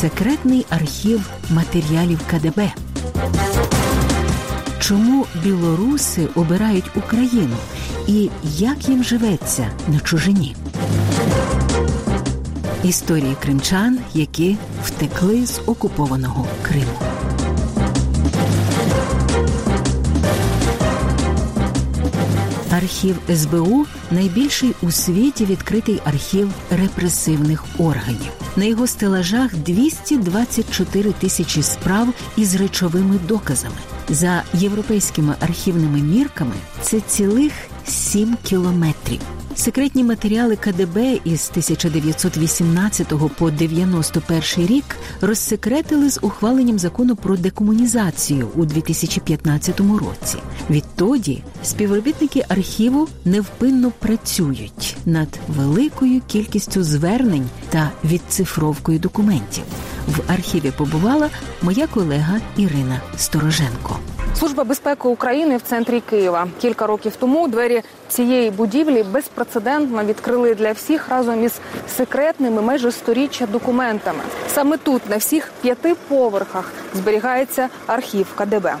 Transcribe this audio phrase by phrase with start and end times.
[0.00, 2.72] Секретний архів матеріалів КДБ.
[4.80, 7.56] Чому білоруси обирають Україну
[8.06, 10.56] і як їм живеться на чужині?
[12.84, 17.15] Історії кримчан, які втекли з окупованого Криму.
[22.86, 28.32] Архів СБУ найбільший у світі відкритий архів репресивних органів.
[28.56, 33.74] На його стелажах 224 тисячі справ із речовими доказами.
[34.08, 37.52] За європейськими архівними мірками це цілих
[37.84, 39.20] 7 кілометрів.
[39.56, 44.84] Секретні матеріали КДБ із 1918 по 91 рік
[45.20, 50.38] розсекретили з ухваленням закону про декомунізацію у 2015 році.
[50.70, 59.64] Відтоді співробітники архіву невпинно працюють над великою кількістю звернень та відцифровкою документів.
[60.08, 61.30] В архіві побувала
[61.62, 63.98] моя колега Ірина Стороженко.
[64.38, 70.72] Служба безпеки України в центрі Києва кілька років тому двері цієї будівлі безпрецедентно відкрили для
[70.72, 71.52] всіх разом із
[71.96, 74.20] секретними майже сторіччя документами.
[74.54, 78.76] Саме тут, на всіх п'яти поверхах, зберігається архів КДБ.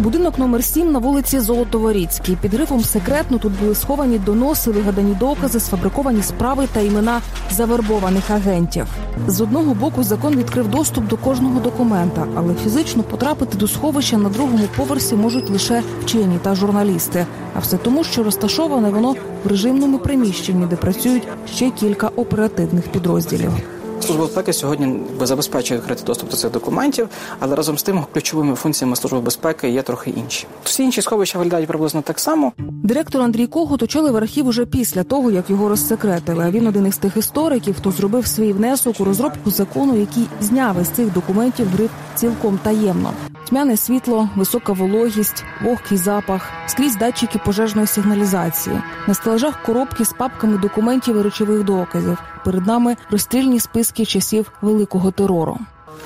[0.00, 2.36] Будинок номер 7 на вулиці Золотоворіцькій.
[2.42, 7.20] Під грифом секретно тут були сховані доноси, вигадані докази, сфабриковані справи та імена
[7.50, 8.86] завербованих агентів.
[9.26, 14.28] З одного боку закон відкрив доступ до кожного документа, але фізично потрапити до сховища на
[14.28, 17.26] другому поверсі можуть лише вчені та журналісти.
[17.54, 19.14] А все тому, що розташоване воно
[19.44, 23.52] в режимному приміщенні, де працюють ще кілька оперативних підрозділів.
[24.00, 28.96] Служба безпеки сьогодні забезпечує відкритий доступ до цих документів, але разом з тим ключовими функціями
[28.96, 30.46] служби безпеки є трохи інші.
[30.64, 32.52] Всі інші сховища виглядають приблизно так само.
[32.58, 36.44] Директор Андрій Когут очолив архів уже після того, як його розсекретили.
[36.44, 40.82] А він один із тих істориків, хто зробив свій внесок у розробку закону, який зняв
[40.82, 43.12] із цих документів гриф цілком таємно.
[43.50, 48.76] Тьмяне світло, висока вологість, вогкий запах, скрізь датчики пожежної сигналізації.
[49.08, 52.18] На стелажах коробки з папками документів і речових доказів.
[52.44, 55.58] Перед нами розстрільні списки часів великого терору.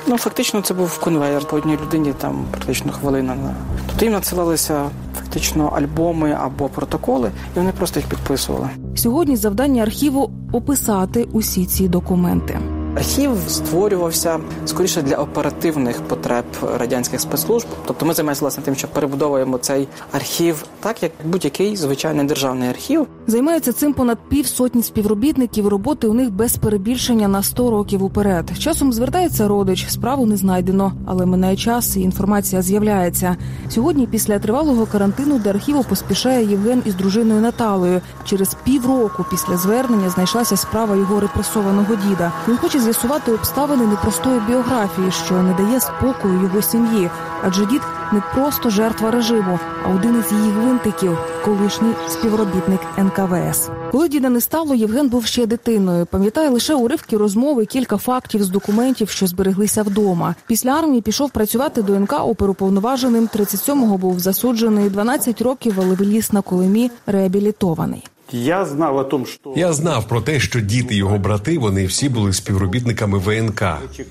[0.06, 3.54] Ну фактично, це був конвейер по одній людині, там практично хвилина на
[3.86, 8.68] тобто їм надсилалися фактично альбоми або протоколи, і вони просто їх підписували.
[8.96, 12.58] Сьогодні завдання архіву описати усі ці документи.
[12.96, 16.44] Архів створювався скоріше для оперативних потреб
[16.78, 17.66] радянських спецслужб.
[17.86, 23.06] Тобто ми займаємося власне тим, що перебудовуємо цей архів, так як будь-який звичайний державний архів.
[23.26, 25.68] Займається цим понад півсотні співробітників.
[25.68, 28.50] Роботи у них без перебільшення на 100 років уперед.
[28.58, 33.36] Часом звертається родич, справу не знайдено, але минає час і інформація з'являється.
[33.68, 38.00] Сьогодні, після тривалого карантину, до архіву поспішає Євген із дружиною Наталою.
[38.24, 42.32] Через півроку після звернення знайшлася справа його репресованого діда.
[42.48, 47.10] Він хоче з'ясувати обставини непростої біографії, що не дає спокою його сім'ї,
[47.42, 47.80] адже дід
[48.12, 53.70] не просто жертва режиму, а один із її гвинтиків, колишній співробітник НКВС.
[53.92, 56.06] Коли діда не стало, Євген був ще дитиною.
[56.06, 60.34] Пам'ятає лише уривки розмови, кілька фактів з документів, що збереглися вдома.
[60.46, 63.28] Після армії пішов працювати до НК оперуповноваженим.
[63.36, 68.04] 37-го був засуджений 12 років, але виліз на Колимі реабілітований.
[68.32, 72.08] Я знав о том, що я знав про те, що діти його брати вони всі
[72.08, 73.62] були співробітниками ВНК.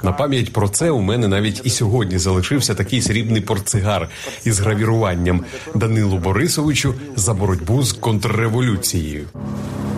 [0.03, 4.09] На пам'ять про це у мене навіть і сьогодні залишився такий срібний портсигар
[4.45, 5.43] із гравіруванням
[5.75, 9.25] Данилу Борисовичу за боротьбу з контрреволюцією.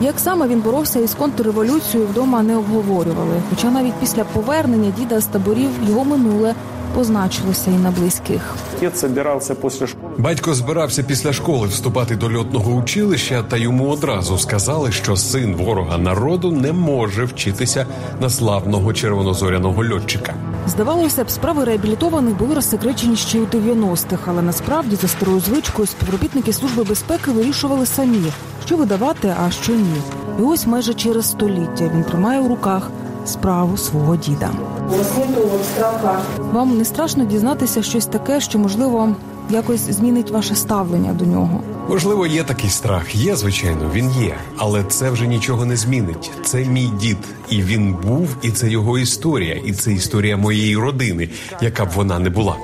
[0.01, 3.41] Як саме він боровся із контрреволюцією, вдома не обговорювали.
[3.49, 6.55] Хоча навіть після повернення діда з таборів його минуле
[6.95, 8.55] позначилося і на близьких.
[8.77, 10.13] Отець збирався після школи.
[10.17, 15.97] Батько збирався після школи вступати до льотного училища, та йому одразу сказали, що син ворога
[15.97, 17.85] народу не може вчитися
[18.21, 20.33] на славного червонозоряного льотчика.
[20.67, 25.87] Здавалося б, справи реабілітованих були розсекречені ще й у 90-х, але насправді за старою звичкою
[25.87, 28.31] співробітники служби безпеки вирішували самі,
[28.65, 30.01] що видавати, а що ні.
[30.39, 32.89] І ось майже через століття він тримає у руках
[33.25, 34.49] справу свого діда.
[36.37, 39.15] Вам не страшно дізнатися щось таке, що можливо
[39.49, 41.61] якось змінить ваше ставлення до нього?
[41.89, 43.15] Можливо, є такий страх.
[43.15, 46.31] Є, звичайно, він є, але це вже нічого не змінить.
[46.43, 47.17] Це мій дід,
[47.49, 51.29] і він був, і це його історія, і це історія моєї родини,
[51.61, 52.55] яка б вона не була.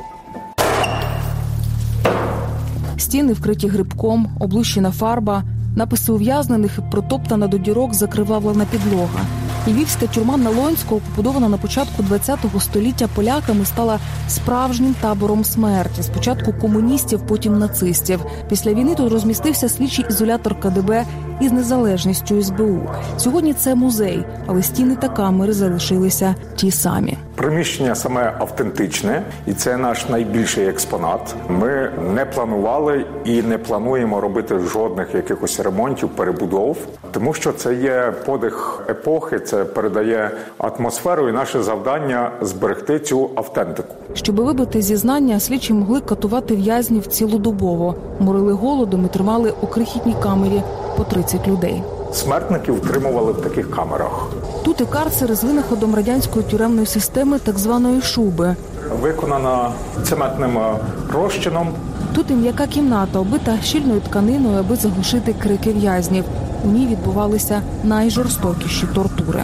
[2.98, 5.44] Стіни вкриті грибком, облущена фарба,
[5.76, 9.20] написи ув'язнених і протоптана до дірок закривавлена підлога.
[9.68, 16.04] Львівська тюрма Налонського, побудована на початку ХХ століття поляками, стала справжнім табором смерті.
[16.04, 18.26] Спочатку комуністів, потім нацистів.
[18.50, 21.06] Після війни тут розмістився слідчий ізолятор КДБ
[21.42, 22.80] із незалежністю СБУ.
[23.18, 27.18] Сьогодні це музей, але стіни та камери залишилися ті самі.
[27.36, 31.36] Приміщення саме автентичне, і це наш найбільший експонат.
[31.50, 36.78] Ми не планували і не плануємо робити жодних якихось ремонтів, перебудов,
[37.12, 43.96] тому що це є подих епохи, це передає атмосферу, і наше завдання зберегти цю автентику.
[44.14, 50.62] Щоб вибити зізнання, слідчі могли катувати в'язнів цілодобово, морили голодом і тримали у крихітній камері
[51.02, 51.84] по 30 людей.
[52.14, 54.28] Смертників втримували в таких камерах.
[54.64, 58.56] Тут і карцери з винаходом радянської тюремної системи так званої шуби.
[59.02, 59.72] Виконана
[60.04, 60.76] цементним е,
[61.14, 61.68] розчином.
[62.16, 66.24] Тут і м'яка кімната, обита щільною тканиною, аби заглушити крики в'язнів.
[66.66, 69.44] У ній відбувалися найжорстокіші тортури.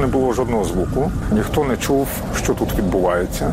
[0.00, 2.06] Не було жодного звуку, ніхто не чув,
[2.36, 3.52] що тут відбувається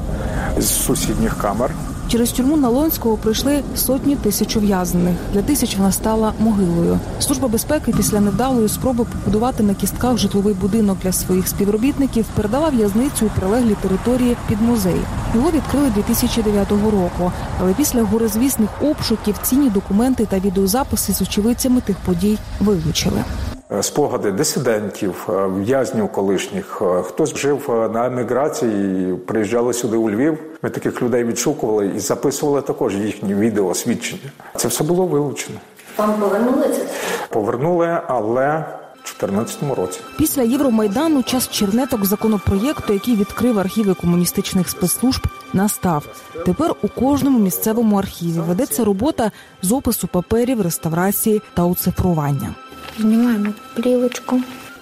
[0.57, 1.71] з сусідніх камер.
[2.11, 5.15] Через тюрму Налонського пройшли сотні тисяч ув'язнених.
[5.33, 6.99] Для тисяч вона стала могилою.
[7.19, 13.25] Служба безпеки після невдалої спроби побудувати на кістках житловий будинок для своїх співробітників передала в'язницю
[13.25, 15.01] і прилеглі території під музей.
[15.35, 17.31] Його відкрили 2009 року.
[17.61, 23.23] Але після горизвісних обшуків цінні документи та відеозаписи з очевидцями тих подій вилучили.
[23.73, 26.81] Е, Спогади дисидентів, е, в'язнів колишніх.
[26.81, 30.37] Е, Хтось жив на еміграції, приїжджали сюди у Львів.
[30.61, 34.31] Ми таких людей відшукували і записували також їхні відео свідчення.
[34.55, 35.59] Це все було вилучено.
[35.97, 36.85] Вам повернули це?
[37.29, 38.65] Повернули, але
[39.03, 39.99] в 2014 році.
[40.17, 46.05] Після Євромайдану час чернеток законопроєкту, який відкрив архіви комуністичних спецслужб, настав.
[46.45, 49.31] Тепер у кожному місцевому архіві ведеться робота
[49.61, 52.55] з опису паперів, реставрації та оцифрування.
[52.99, 54.41] Знімаємо плівочку.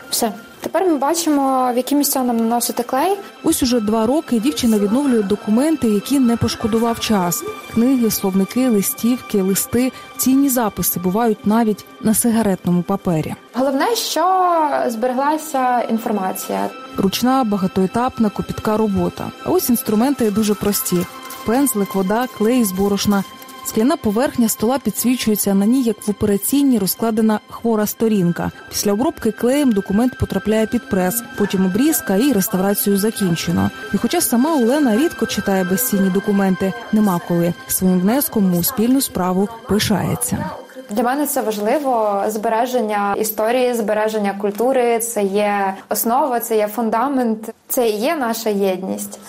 [0.10, 0.32] Все.
[0.62, 3.18] Тепер ми бачимо, в які місця нам наносити клей.
[3.44, 9.92] Ось уже два роки дівчина відновлює документи, які не пошкодував час: книги, словники, листівки, листи,
[10.18, 13.36] цінні записи бувають навіть на сигаретному папері.
[13.54, 14.50] Головне, що
[14.88, 16.70] збереглася інформація.
[16.98, 19.32] Ручна багатоетапна копітка робота.
[19.44, 20.98] А ось інструменти дуже прості:
[21.46, 23.24] пензлик, вода, клей з борошна.
[23.70, 28.52] Скляна поверхня стола підсвічується на ній, як в операційній розкладена хвора сторінка.
[28.70, 33.72] Після обробки клеєм документ потрапляє під прес, потім обрізка і реставрацію закінчено.
[33.94, 39.50] І хоча сама Олена рідко читає безцінні документи, нема коли своїм внеском у спільну справу
[39.68, 40.50] пишається.
[40.90, 45.00] Для мене це важливо збереження історії, збереження культури.
[45.00, 49.20] Це є основа, це є фундамент, це і є наша єдність.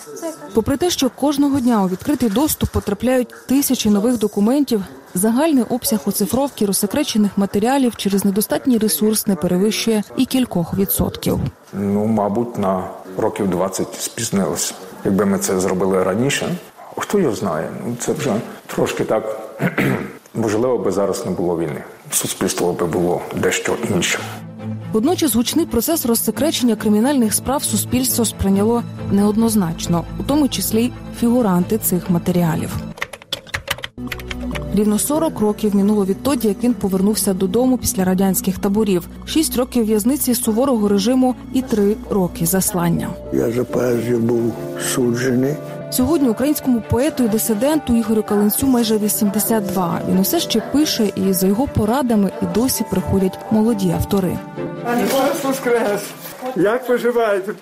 [0.54, 4.84] Попри те, що кожного дня у відкритий доступ потрапляють тисячі нових документів,
[5.14, 11.38] загальний обсяг оцифровки розсекречених матеріалів через недостатній ресурс не перевищує і кількох відсотків.
[11.72, 12.84] Ну, мабуть, на
[13.16, 14.74] років 20 спізнилися.
[15.04, 16.54] Якби ми це зробили раніше,
[16.96, 17.68] хто його знає?
[17.86, 18.34] Ну це вже
[18.66, 19.40] трошки так.
[20.34, 21.82] Можливо, би зараз не було війни.
[22.10, 24.20] Суспільство би було дещо іншим.
[24.92, 28.82] Водночас гучний процес розсекречення кримінальних справ суспільство сприйняло
[29.12, 32.70] неоднозначно, у тому числі фігуранти цих матеріалів.
[34.74, 40.34] Рівно 40 років минуло відтоді, як він повернувся додому після радянських таборів, 6 років в'язниці
[40.34, 43.08] суворого режиму і 3 роки заслання.
[43.32, 44.52] Я за поезію був
[44.94, 45.54] суджений.
[45.90, 50.00] Сьогодні українському поету і дисиденту Ігорю Калинцю майже 82.
[50.08, 54.38] Він усе ще пише, і за його порадами і досі приходять молоді автори.
[55.44, 56.02] Воскрес!
[56.56, 57.52] Як поживаєте?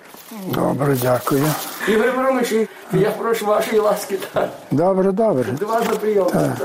[0.54, 1.44] Добре, дякую.
[1.88, 2.54] Ігор Іванович,
[2.92, 4.18] я прошу вашої ласки.
[4.32, 4.48] Так.
[4.70, 5.44] Добре, добре.
[5.52, 6.26] Два за прийом.
[6.32, 6.56] Так.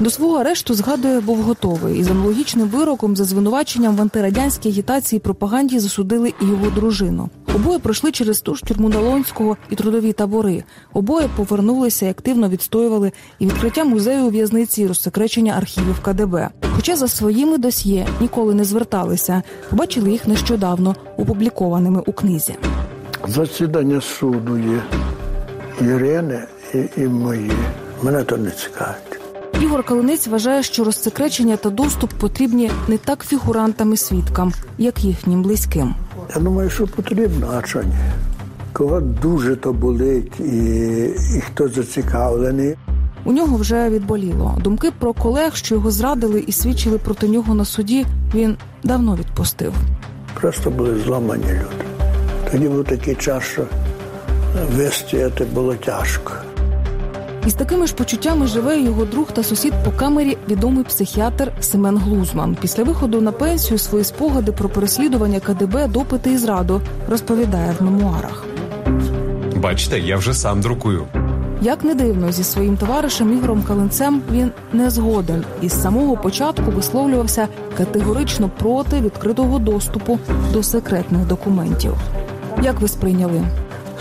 [0.00, 1.98] До свого арешту згадує, був готовий.
[1.98, 7.28] Із аналогічним вироком за звинуваченням в антирадянській агітації і пропаганді засудили і його дружину.
[7.54, 10.64] Обоє пройшли через ту ж тюрму Налонського і трудові табори.
[10.92, 16.48] Обоє повернулися і активно відстоювали і відкриття музею у в'язниці, і розсекречення архівів КДБ.
[16.76, 22.54] Хоча за своїми досьє ніколи не зверталися, побачили їх нещодавно опублікованими у книзі.
[23.26, 24.82] Засідання суду є
[25.80, 27.52] Ірини і, і мої.
[28.02, 29.07] Мене то не цікавить.
[29.62, 35.42] Ігор Калинець вважає, що розсекречення та доступ потрібні не так фігурантам і свідкам, як їхнім
[35.42, 35.94] близьким.
[36.34, 37.94] Я думаю, що потрібно, а що ні?
[38.72, 40.56] Кого дуже то болить і,
[41.36, 42.76] і хто зацікавлений.
[43.24, 44.58] У нього вже відболіло.
[44.64, 49.72] Думки про колег, що його зрадили і свідчили проти нього на суді, він давно відпустив.
[50.40, 51.84] Просто були зламані люди.
[52.52, 53.62] Тоді був такий час, що
[54.76, 56.32] вистояти було тяжко.
[57.48, 62.56] Із такими ж почуттями живе його друг та сусід по камері, відомий психіатр Семен Глузман.
[62.60, 68.44] Після виходу на пенсію свої спогади про переслідування КДБ, допити і зраду розповідає в мемуарах.
[69.56, 71.06] Бачите, я вже сам друкую.
[71.62, 76.70] Як не дивно, зі своїм товаришем Ігорем Калинцем він не згоден і з самого початку
[76.70, 80.18] висловлювався категорично проти відкритого доступу
[80.52, 81.94] до секретних документів.
[82.62, 83.42] Як ви сприйняли?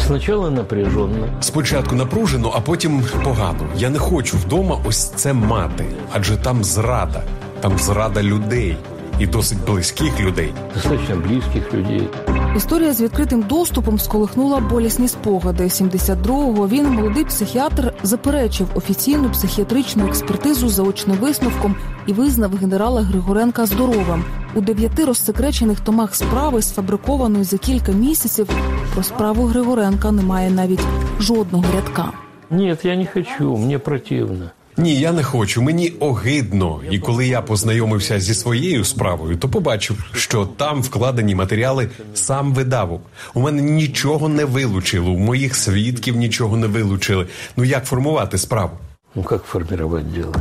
[0.07, 1.27] Сначала напряженно.
[1.41, 3.67] Спочатку напружено, а потім погано.
[3.75, 7.23] Я не хочу вдома ось це мати, адже там зрада,
[7.61, 8.77] там зрада людей
[9.19, 10.53] і досить близьких людей.
[10.73, 12.09] Достаточно близких людей.
[12.55, 15.63] Історія з відкритим доступом сколихнула болісні спогади.
[15.63, 21.75] 72-го він, молодий психіатр, заперечив офіційну психіатричну експертизу за очним висновком
[22.07, 24.23] і визнав генерала Григоренка здоровим.
[24.57, 28.49] У дев'яти розсекречених томах справи, сфабрикованої за кілька місяців,
[28.93, 30.79] про справу Григоренка немає навіть
[31.19, 32.11] жодного рядка.
[32.49, 34.51] Нет, я не хочу, мне противно.
[34.77, 35.61] Ні, я не хочу.
[35.61, 36.79] Мені огидно.
[36.91, 43.01] І коли я познайомився зі своєю справою, то побачив, що там вкладені матеріали сам видавок.
[43.33, 47.27] У мене нічого не вилучило, у моїх свідків нічого не вилучили.
[47.57, 48.71] Ну як формувати справу?
[49.15, 50.35] Ну как формировать дело?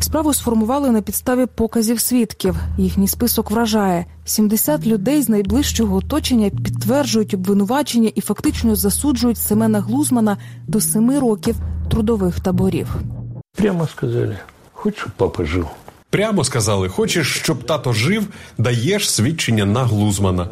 [0.00, 2.56] Справу сформували на підставі показів свідків.
[2.78, 10.36] Їхній список вражає 70 людей з найближчого оточення підтверджують обвинувачення і фактично засуджують Семена Глузмана
[10.66, 11.56] до семи років
[11.90, 12.88] трудових таборів.
[13.56, 14.38] Прямо сказали.
[14.72, 15.66] Хочешь, чтобы папа жил?
[16.10, 18.26] Прямо сказали: хочеш, щоб тато жив,
[18.58, 20.48] даєш свідчення на Глузмана.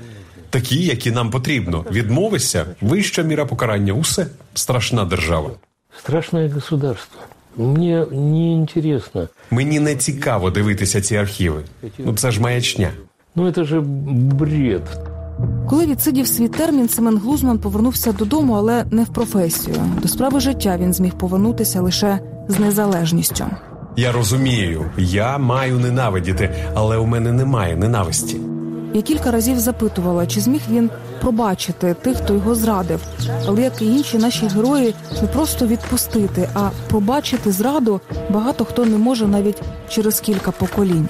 [0.51, 1.85] Такі, які нам потрібно.
[1.91, 3.93] Відмовишся, вища міра покарання.
[3.93, 5.51] Усе страшна держава.
[5.99, 7.21] Страшное государство.
[7.57, 9.29] Мне не интересно.
[9.51, 11.63] Мені не цікаво дивитися ці архіви.
[11.99, 12.91] Ну це ж маячня.
[13.37, 14.83] Ну это же бред.
[15.69, 19.77] Коли відсидів свій термін, Семен Глузман повернувся додому, але не в професію.
[20.03, 23.45] До справи життя він зміг повернутися лише з незалежністю.
[23.97, 28.37] Я розумію, я маю ненавидіти, але у мене немає ненависті.
[28.97, 33.01] Я кілька разів запитувала, чи зміг він пробачити тих, хто його зрадив.
[33.47, 38.01] Але як і інші наші герої, не просто відпустити, а пробачити зраду
[38.31, 41.09] багато хто не може навіть через кілька поколінь.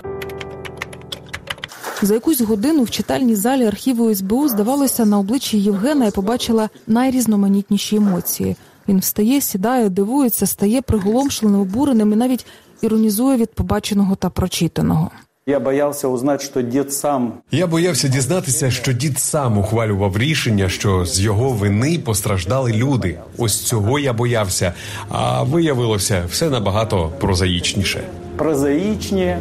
[2.03, 7.97] За якусь годину в читальній залі архіву СБУ здавалося на обличчі Євгена я побачила найрізноманітніші
[7.97, 8.57] емоції.
[8.89, 12.47] Він встає, сідає, дивується, стає приголомшленим, обуреним і навіть
[12.83, 15.11] іронізує від побаченого та прочитаного.
[15.49, 21.05] Я боялся узнать, что дед сам Я боявся дізнатися, що дід сам ухвалював рішення, що
[21.05, 23.19] з його вини постраждали люди.
[23.39, 24.73] Ось цього я боявся.
[25.09, 28.01] А виявилося все набагато прозаїчніше.
[28.37, 29.39] прозаичнее,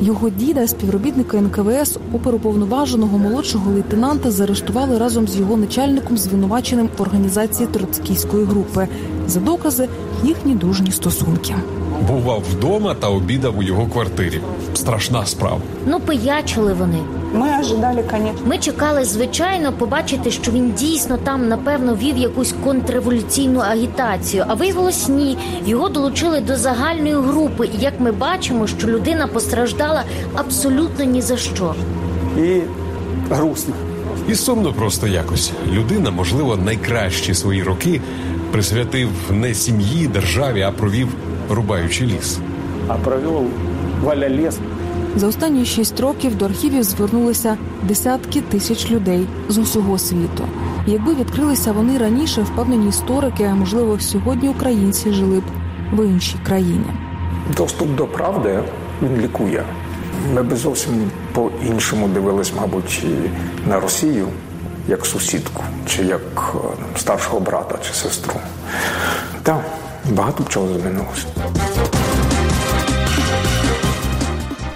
[0.00, 7.68] Його діда, співробітника НКВС, оперуповноваженого молодшого лейтенанта, заарештували разом з його начальником, звинуваченим в організації
[7.72, 8.88] троцкійської групи.
[9.26, 9.88] За докази
[10.24, 11.54] їхні дружні стосунки.
[12.00, 14.40] Бував вдома та обідав у його квартирі.
[14.74, 15.60] Страшна справа.
[15.86, 16.98] Ну, пиячили вони.
[17.34, 18.40] Мы ожидали, конечно.
[18.46, 24.44] Ми чекали, звичайно, побачити, що він дійсно там, напевно, вів якусь контрреволюційну агітацію.
[24.48, 25.38] А виявилось ні.
[25.66, 27.68] Його долучили до загальної групи.
[27.78, 30.02] І як ми бачимо, що людина постраждала
[30.34, 31.74] абсолютно ні за що.
[32.38, 32.62] и
[33.30, 33.74] грустно.
[34.28, 35.52] І сумно просто якось.
[35.72, 38.00] Людина, можливо, найкращі свої роки
[38.52, 41.08] присвятив не сім'ї, державі, а провів
[41.50, 42.38] рубаючи ліс.
[42.88, 43.46] А провел
[44.02, 44.58] Валя лес.
[45.16, 50.44] За останні шість років до архівів звернулися десятки тисяч людей з усього світу.
[50.86, 55.44] Якби відкрилися вони раніше, впевнені історики, а можливо, сьогодні українці жили б
[55.92, 56.86] в іншій країні.
[57.56, 58.60] Доступ до правди
[59.02, 59.64] він лікує.
[60.34, 63.30] Ми би зовсім по-іншому дивились, мабуть, і
[63.68, 64.28] на Росію
[64.88, 68.34] як сусідку, чи як е, старшого брата чи сестру.
[69.42, 69.64] Так,
[70.10, 71.26] багато б чого змінилося.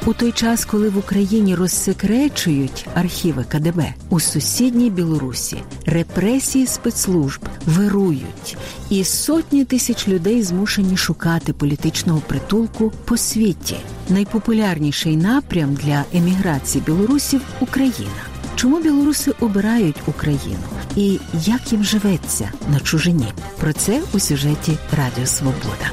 [0.08, 8.56] У той час, коли в Україні розсекречують архіви КДБ, у сусідній Білорусі репресії спецслужб вирують,
[8.90, 13.76] і сотні тисяч людей змушені шукати політичного притулку по світі.
[14.08, 18.22] Найпопулярніший напрям для еміграції білорусів Україна.
[18.54, 20.56] Чому білоруси обирають Україну
[20.98, 23.32] і як їм живеться на чужині?
[23.60, 25.90] Про це у сюжеті Радіо Свобода.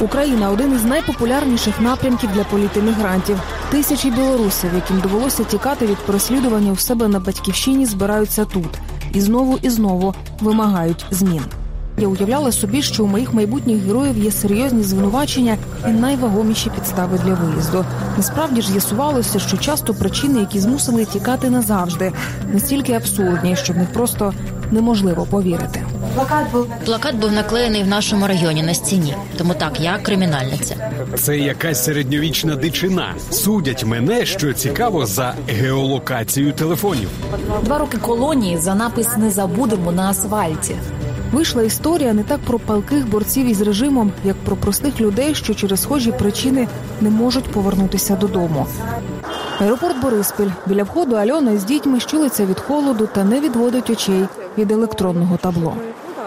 [0.00, 3.40] Україна один із найпопулярніших напрямків для політимігрантів.
[3.70, 8.78] Тисячі білорусів, яким довелося тікати від переслідування у себе на батьківщині, збираються тут
[9.12, 11.42] і знову і знову вимагають змін.
[11.98, 15.56] Я уявляла собі, що у моїх майбутніх героїв є серйозні звинувачення
[15.88, 17.84] і найвагоміші підстави для виїзду.
[18.16, 22.12] Насправді ж з'ясувалося, що часто причини, які змусили тікати назавжди,
[22.52, 24.34] настільки абсурдні, що в них просто
[24.70, 25.82] неможливо повірити.
[26.84, 29.14] Плакат був наклеєний в нашому районі на стіні.
[29.36, 30.90] Тому так, я кримінальниця.
[31.14, 33.14] Це якась середньовічна дичина.
[33.30, 37.08] Судять мене, що цікаво, за геолокацію телефонів.
[37.64, 40.74] Два роки колонії за напис не забудемо на асфальті.
[41.32, 45.82] Вийшла історія не так про палких борців із режимом, як про простих людей, що через
[45.82, 46.68] схожі причини
[47.00, 48.66] не можуть повернутися додому.
[49.60, 54.24] Аеропорт Бориспіль біля входу Альона з дітьми щулиться від холоду та не відводить очей
[54.58, 55.76] від електронного табло.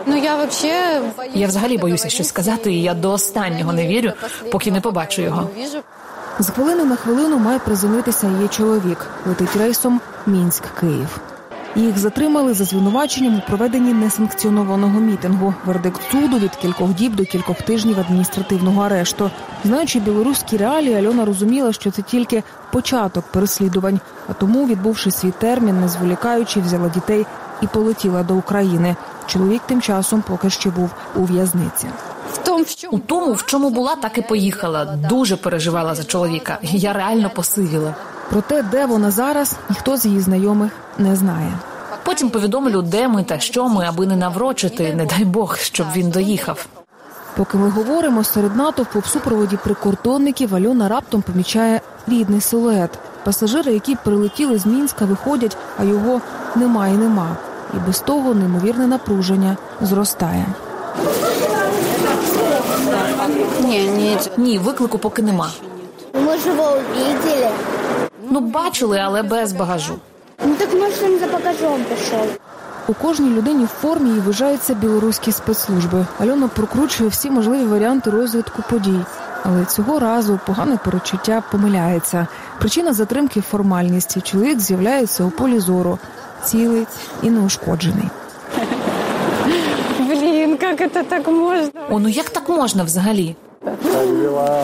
[0.05, 1.01] Ну я вообще
[1.33, 4.11] Я взагалі боюся щось сказати, і я до останнього не вірю,
[4.51, 5.49] поки не побачу його.
[6.39, 9.07] З хвилини на хвилину має приземлитися її чоловік.
[9.27, 11.30] Летить рейсом Мінськ-Київ.
[11.75, 15.53] Їх затримали за звинуваченням у проведенні несанкціонованого мітингу.
[15.65, 19.31] Вердикт суду від кількох діб до кількох тижнів адміністративного арешту.
[19.65, 23.99] Знаючи білоруські реалії, Альона розуміла, що це тільки початок переслідувань.
[24.29, 27.25] А тому, відбувши свій термін, не зволікаючи, взяла дітей
[27.61, 28.95] і полетіла до України.
[29.25, 31.87] Чоловік тим часом поки що був у в'язниці.
[32.91, 34.85] У тому, в чому була, так і поїхала.
[34.85, 36.57] Дуже переживала за чоловіка.
[36.61, 37.95] Я реально посивіла.
[38.29, 41.53] Проте, де вона зараз, ніхто з її знайомих не знає.
[42.03, 46.09] Потім повідомлю, де ми та що ми, аби не наврочити, не дай Бог, щоб він
[46.09, 46.65] доїхав.
[47.35, 52.89] Поки ми говоримо, серед натовпу в супроводі прикордонників Альона раптом помічає рідний силует.
[53.23, 56.21] Пасажири, які прилетіли з Мінська, виходять, а його
[56.55, 57.37] немає, нема.
[57.73, 60.45] І без того неймовірне напруження зростає.
[63.59, 65.49] Ні, ні, ні, виклику поки нема.
[66.13, 67.49] Мы же его увидели.
[68.29, 69.93] Ну, бачили, але без багажу.
[70.45, 72.27] Ну так может он за багажом пішов.
[72.87, 76.05] У кожній людині в формі і вважаються білоруські спецслужби.
[76.19, 78.99] Альона прокручує всі можливі варіанти розвитку подій.
[79.43, 82.27] Але цього разу погане перечуття помиляється.
[82.59, 84.23] Причина затримки формальність.
[84.23, 85.99] Чоловік з'являється у полі зору,
[86.43, 86.87] цілий
[87.23, 88.09] і неушкоджений.
[89.99, 91.71] Блін, як це так можна?
[91.89, 93.35] О, ну як так можна взагалі?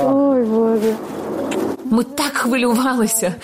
[0.06, 0.96] Ой, Боже.
[1.86, 3.36] Ми так хвилювалися.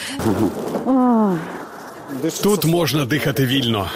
[2.43, 3.87] Тут можна дихати вільно.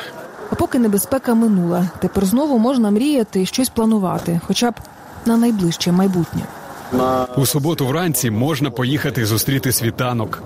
[0.52, 4.74] А поки небезпека минула, тепер знову можна мріяти і щось планувати, хоча б
[5.26, 6.42] на найближче майбутнє.
[7.38, 10.44] У суботу вранці можна поїхати зустріти світанок.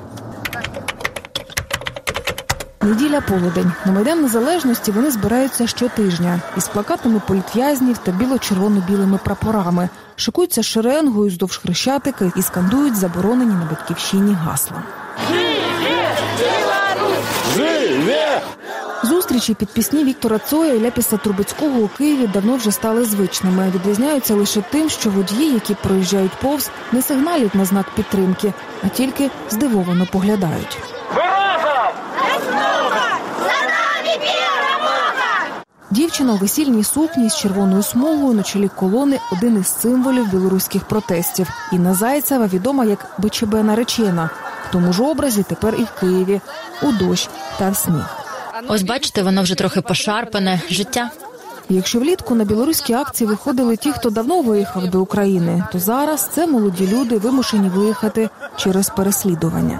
[2.82, 3.72] Неділя полудень.
[3.86, 11.58] На Майдан Незалежності вони збираються щотижня із плакатами політв'язнів та біло-червоно-білими прапорами, шикуються шеренгою здовж
[11.58, 14.84] хрещатика і скандують заборонені на батьківщині гасла.
[19.32, 23.72] Зустрічі під пісні Віктора Цоя і Ляпіса Трубецького у Києві давно вже стали звичними.
[23.76, 29.30] Відрізняються лише тим, що водії, які проїжджають повз, не сигналять на знак підтримки, а тільки
[29.50, 30.78] здивовано поглядають.
[35.92, 41.50] Дівчина у весільній сукні з червоною смугою на чолі колони один із символів білоруських протестів.
[41.72, 44.30] Інна Зайцева відома як БЧБ наречена.
[44.70, 46.42] В тому ж образі тепер і в Києві
[46.82, 48.21] у дощ та в сніг.
[48.68, 51.12] Ось бачите, воно вже трохи пошарпане життя.
[51.70, 56.48] Якщо влітку на білоруські акції виходили ті, хто давно виїхав до України, то зараз це
[56.48, 59.80] молоді люди вимушені виїхати через переслідування.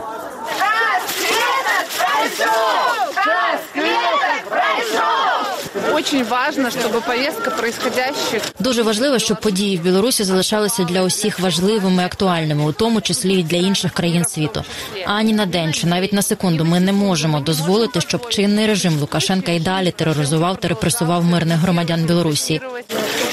[6.02, 12.04] Очень важливо, щоб повестка происходящих Дуже важливо, щоб події в Білорусі залишалися для усіх важливими,
[12.04, 14.64] і актуальними, у тому числі і для інших країн світу.
[15.06, 19.52] Ані на день чи навіть на секунду ми не можемо дозволити, щоб чинний режим Лукашенка
[19.52, 22.62] і далі тероризував та репресував мирних громадян Білорусі.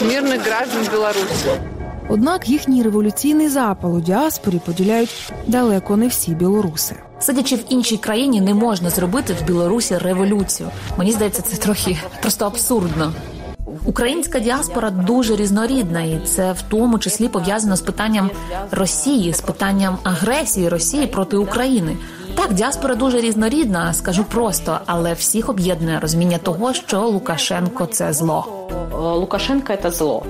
[0.00, 1.77] Мирних громадян Беларуси.
[2.10, 6.94] Однак їхній революційний запал у діаспорі поділяють далеко не всі білоруси.
[7.20, 10.68] Сидячи в іншій країні, не можна зробити в Білорусі революцію.
[10.96, 13.12] Мені здається, це трохи просто абсурдно.
[13.84, 18.30] Українська діаспора дуже різнорідна, і це в тому числі пов'язано з питанням
[18.70, 21.96] Росії, з питанням агресії Росії проти України.
[22.34, 28.68] Так, діаспора дуже різнорідна, скажу просто, але всіх об'єднує розуміння того, що Лукашенко це зло.
[28.92, 30.26] Лукашенко это зло.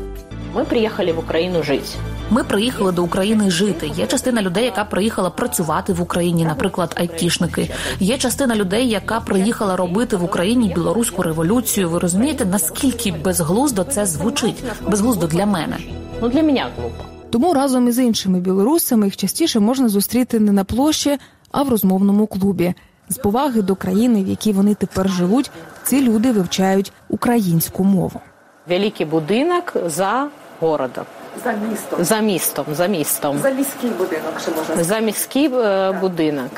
[0.59, 1.97] Мы приехали в Украину жить.
[2.31, 3.91] Ми приїхали до України жити.
[3.97, 7.71] Є частина людей, яка приїхала працювати в Україні, наприклад, айтішники.
[8.01, 11.91] Є частина людей, яка приїхала робити в Україні білоруську революцію.
[11.91, 14.65] Ви розумієте, наскільки безглуздо це звучить?
[14.91, 15.77] Безглуздо для мене.
[16.23, 17.05] Ну для меня глупо.
[17.31, 21.19] Тому разом із іншими білорусами їх частіше можна зустріти не на площі,
[21.53, 22.75] а в розмовному клубі.
[23.09, 25.51] З поваги до країни, в якій вони тепер живуть,
[25.83, 28.21] ці люди вивчають українську мову.
[28.69, 30.29] Великий будинок за
[30.61, 31.05] городом.
[31.45, 32.05] За містом.
[32.05, 33.39] За містом, за містом.
[33.39, 36.51] За міський будинок, чи можна За міський е, будинок.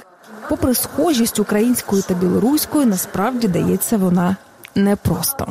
[0.48, 4.36] Попри схожість української та білоруської, насправді дається вона
[4.74, 5.46] непросто.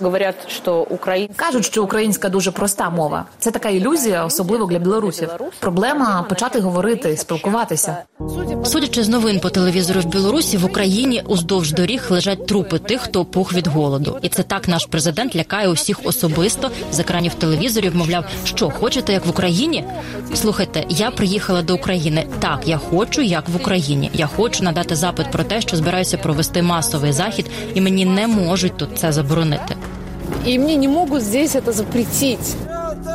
[0.00, 3.24] Говорять, що українська Кажуть, що українська дуже проста мова.
[3.38, 5.28] Це така ілюзія, особливо для білорусів.
[5.60, 7.96] Проблема почати говорити, спілкуватися.
[8.64, 13.24] Судячи з новин по телевізору в Білорусі, в Україні уздовж доріг лежать трупи тих, хто
[13.24, 14.18] пух від голоду.
[14.22, 17.96] І це так наш президент лякає усіх особисто з екранів телевізорів.
[17.96, 19.84] Мовляв, що хочете, як в Україні?
[20.34, 22.26] Слухайте, я приїхала до України.
[22.38, 24.10] Так, я хочу, як в Україні.
[24.14, 28.26] Я хочу надати запит про те, що збираюся провести масовий захід, і мені не
[28.60, 29.76] можуть тут це заборонити.
[30.46, 32.38] І мені не можуть здесь це запретити.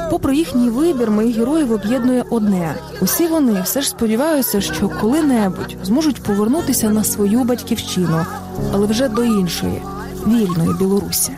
[0.09, 6.23] Попри їхній вибір, моїх героїв об'єднує одне: усі вони все ж сподіваються, що коли-небудь зможуть
[6.23, 8.25] повернутися на свою батьківщину,
[8.73, 9.81] але вже до іншої
[10.27, 11.31] вільної Білорусі.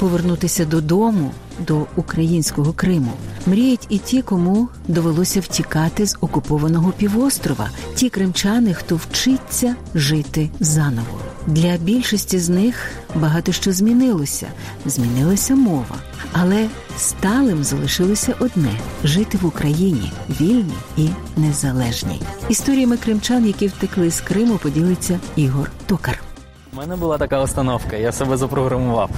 [0.00, 1.30] Повернутися додому
[1.66, 3.12] до українського Криму
[3.46, 11.20] мріють і ті, кому довелося втікати з окупованого півострова, ті кримчани, хто вчиться жити заново.
[11.46, 14.46] Для більшості з них багато що змінилося.
[14.86, 15.96] Змінилася мова,
[16.32, 18.72] але сталим залишилося одне
[19.04, 22.20] жити в Україні вільні і незалежні.
[22.48, 26.29] Історіями кримчан, які втекли з Криму, поділиться Ігор Токар.
[26.72, 29.10] У мене була така установка, я себе запрограмував.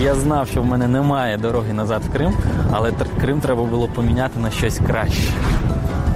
[0.00, 2.32] Я знав, що в мене немає дороги назад в Крим,
[2.72, 5.32] але Крим треба було поміняти на щось краще.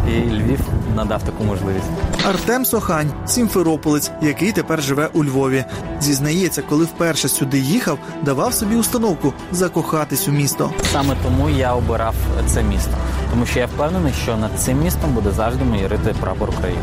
[0.09, 0.61] І Львів
[0.97, 1.87] надав таку можливість.
[2.29, 5.65] Артем Сохань, сімферополець, який тепер живе у Львові.
[6.01, 10.71] Зізнається, коли вперше сюди їхав, давав собі установку закохатись у місто.
[10.93, 12.15] Саме тому я обирав
[12.47, 12.93] це місто,
[13.31, 16.83] тому що я впевнений, що над цим містом буде завжди майорити прапор України.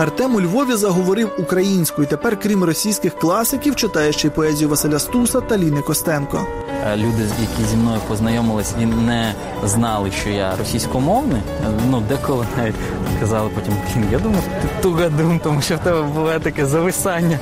[0.00, 2.08] Артем у Львові заговорив українською.
[2.08, 6.46] Тепер, крім російських класиків, читає ще й поезію Василя Стуса та Ліни Костенко.
[6.86, 9.34] Е, Люди, які зі мною познайомились і не
[9.64, 12.74] знали, що я російськомовний, е, ну деколи навіть
[13.20, 13.72] казали потім,
[14.12, 17.38] я думав, ти тугадум, тому що в тебе було таке зависання.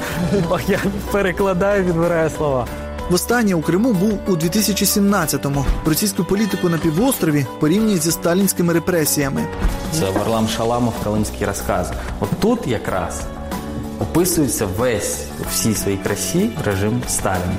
[0.69, 0.79] Я
[1.13, 2.67] перекладаю, відбираю слова.
[3.11, 5.65] Востаннє у Криму був у 2017-му.
[5.87, 9.47] Російську політику на півострові порівнюють зі сталінськими репресіями.
[9.93, 11.93] Це Варлам Шаламов Калинський розказ.
[12.21, 13.21] От тут якраз
[14.01, 17.57] описується весь у всій своїй красі режим Сталіна.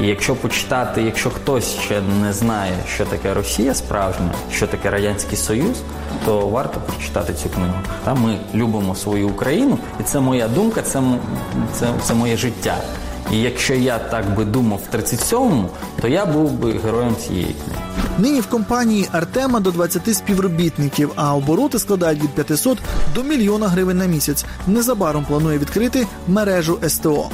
[0.00, 5.38] І якщо почитати, якщо хтось ще не знає, що таке Росія справжня, що таке Радянський
[5.38, 5.76] Союз,
[6.24, 7.74] то варто прочитати цю книгу.
[8.04, 11.02] Та ми любимо свою Україну, і це моя думка, це,
[11.72, 12.76] це, це моє життя.
[13.32, 15.68] І якщо я так би думав в 37-му,
[16.00, 17.80] то я був би героєм цієї книги.
[18.18, 22.78] Нині в компанії Артема до 20 співробітників, а обороти складають від 500
[23.14, 24.44] до мільйона гривень на місяць.
[24.66, 27.30] Незабаром планує відкрити мережу СТО.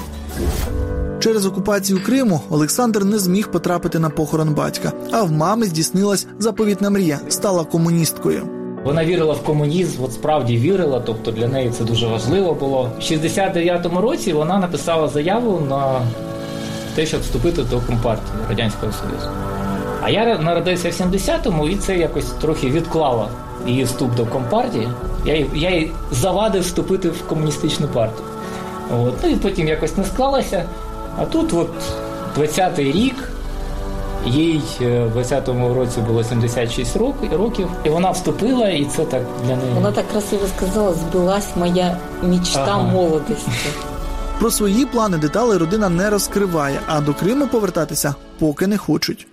[1.21, 6.91] Через окупацію Криму Олександр не зміг потрапити на похорон батька, а в мами здійснилась заповітна
[6.91, 8.62] мрія, стала комуністкою.
[8.85, 12.91] Вона вірила в комунізм, от справді вірила, тобто для неї це дуже важливо було.
[12.99, 16.01] В 69-му році вона написала заяву на
[16.95, 19.29] те, щоб вступити до Компартії Радянського Союзу.
[20.03, 23.29] А я народився в 70-му і це якось трохи відклало
[23.67, 24.89] її вступ до Компартії.
[25.27, 28.27] Я, я їй завадив вступити в комуністичну партію.
[28.91, 29.15] От.
[29.23, 30.65] Ну і потім якось не склалося.
[31.19, 31.71] А тут от
[32.39, 33.32] 20-й рік,
[34.27, 39.23] їй е, в 20-му році було 76 рок- років, і вона вступила, і це так
[39.47, 39.73] для неї.
[39.75, 42.83] Вона так красиво сказала, збилась моя мічта Ага.
[42.83, 43.51] молодості.
[44.41, 49.27] Про свої плани деталі родина не розкриває, а до Криму повертатися поки не хочуть.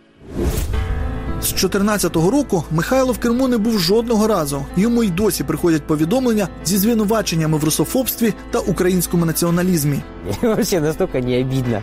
[1.41, 4.65] З 14-го року Михайло в Криму не був жодного разу.
[4.75, 10.02] Йому й досі приходять повідомлення зі звинуваченнями в русофобстві та українському націоналізмі.
[10.41, 11.82] Вообще настолько не обидно.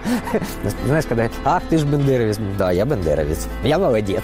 [0.87, 2.39] Знаешь, когда ах, ты ж бендеровец.
[2.59, 3.39] Да, я бендеровец.
[3.65, 4.23] Я молодец.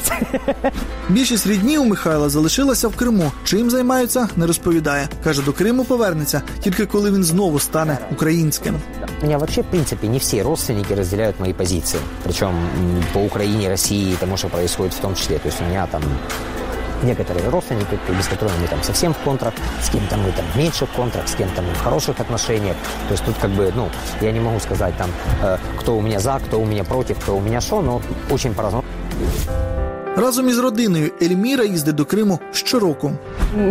[1.09, 3.33] Більшість рідні у Михайла залишилася в Криму.
[3.45, 5.09] Чим займаються, не розповідає.
[5.25, 8.75] Каже, до Криму повернеться тільки коли він знову стане українським.
[9.23, 12.01] У меня вообще, в принципе, не все родственники разделяют мои позиции.
[12.25, 15.38] Причем м, по Украине, России, тому что происходит в том числе.
[15.40, 16.02] То есть у меня там
[17.04, 20.90] некоторые родственники, без которых мы там совсем в контрах, с кем-то мы там меньше в
[20.96, 22.76] контрах, с кем-то мы в хороших отношениях.
[23.08, 23.88] То есть тут как бы, ну,
[24.22, 25.10] я не могу сказать там,
[25.44, 28.02] э, кто у меня за, кто у меня против, кто у меня что, но
[28.32, 28.84] очень по-разному.
[30.18, 33.12] Разом із родиною Ельміра їздить до Криму щороку.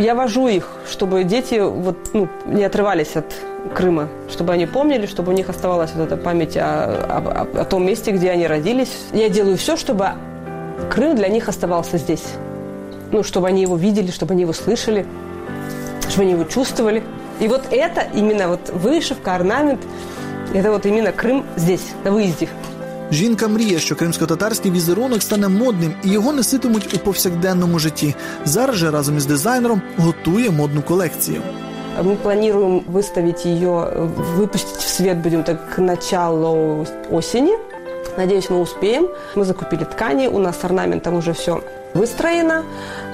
[0.00, 3.24] Я вожу их, чтобы дети вот, ну, не отрывались от
[3.74, 7.84] Крыма, чтобы они помнили, чтобы у них оставалась вот эта память о, о- о том
[7.84, 8.92] месте, где они родились.
[9.12, 10.08] Я делаю все, чтобы
[10.90, 12.24] Крым для них оставался здесь.
[13.12, 15.06] ну, чтобы они его видели, чтобы они его слышали,
[16.08, 17.02] чтобы они его чувствовали.
[17.40, 19.80] И вот это именно вот вышивка, орнамент,
[20.54, 22.48] это вот именно Крым здесь, на выезде.
[23.12, 28.14] Жінка мріє, що кримсько-татарський візерунок стане модним і його носитимуть у повсякденному житті.
[28.44, 31.42] Зараз же разом із дизайнером готує модну колекцію.
[32.02, 37.56] Мы планируем выставить ее, выпустить в свет будем так к началу осени.
[38.16, 39.08] Надеюсь, мы успеем.
[39.36, 41.60] Мы закупили ткани, у нас с орнаментом уже все
[41.94, 42.62] выстроено,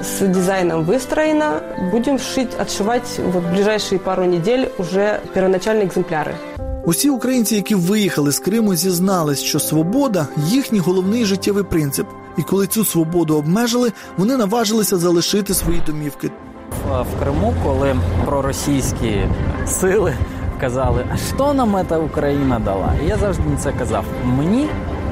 [0.01, 1.61] с дизайном выстроено.
[1.91, 6.35] Будем шить, отшивать вот в ближайшие пару недель уже первоначальные экземпляры.
[6.85, 12.07] Усі українці, які виїхали з Криму, зізнались, що свобода їхній головний життєвий принцип.
[12.39, 16.31] І коли цю свободу обмежили, вони наважилися залишити свої домівки.
[16.89, 19.23] В- в Криму, коли проросійські
[19.67, 20.15] сили
[20.61, 22.93] казали, а що нам ця Україна дала?
[23.05, 24.05] І я завжди на це казав.
[24.25, 24.69] Мені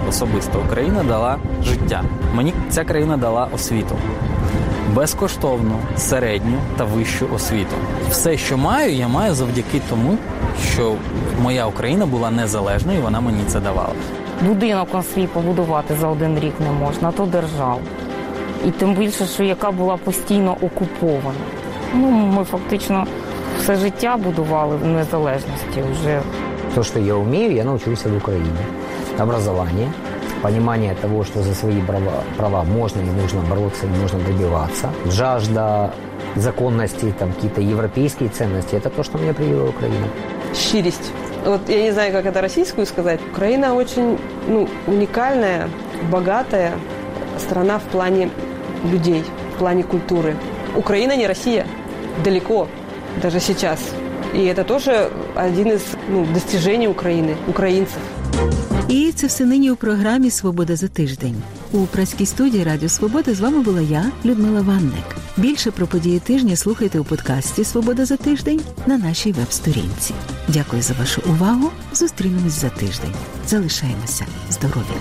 [0.09, 2.03] особисто Україна дала життя.
[2.33, 3.95] Мені ця країна дала освіту.
[4.93, 7.75] Безкоштовну, середню та вищу освіту.
[8.09, 10.17] Все, що маю, я маю завдяки тому,
[10.73, 10.93] що
[11.41, 13.93] моя Україна була незалежною, і вона мені це давала.
[14.41, 17.79] Будинок на свій побудувати за один рік не можна, то держав.
[18.65, 21.39] І тим більше, що яка була постійно окупована.
[21.93, 23.07] Ну, ми фактично
[23.59, 26.21] все життя будували в незалежності вже.
[26.75, 28.57] То, что я умею, я научился в Украине.
[29.17, 29.93] Образование,
[30.41, 34.89] понимание того, что за свои права, права можно и нужно бороться, и нужно добиваться.
[35.05, 35.93] Жажда
[36.35, 40.07] законности, там какие-то европейские ценности– это то, что меня привело в Украину.
[40.53, 41.11] Щирость.
[41.45, 43.21] Вот я не знаю, как это российскую сказать.
[43.31, 45.69] Украина очень ну, уникальная,
[46.11, 46.73] богатая
[47.39, 48.29] страна в плане
[48.83, 49.23] людей,
[49.55, 50.35] в плане культуры.
[50.75, 51.65] Украина не Россия.
[52.21, 52.67] Далеко.
[53.21, 53.79] Даже сейчас.
[54.35, 58.01] И это тоже один из ну, достижений Украины, украинцев.
[58.89, 61.35] І це все нині у програмі Свобода за тиждень.
[61.71, 65.15] У праській студії Радіо Свобода з вами була я, Людмила Ванник.
[65.37, 70.13] Більше про події тижня слухайте у подкасті Свобода за тиждень на нашій веб-сторінці.
[70.47, 71.69] Дякую за вашу увагу.
[71.93, 73.13] Зустрінемось за тиждень.
[73.47, 74.95] Залишаємося здорові.